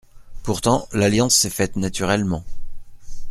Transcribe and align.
Pourtant, 0.41 0.87
l’alliance 0.93 1.35
s’est 1.35 1.51
faite 1.51 1.75
naturellement. 1.75 2.43